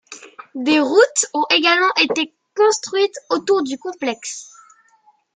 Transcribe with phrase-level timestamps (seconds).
[0.55, 4.49] Des routes ont également été construites autour du complexe.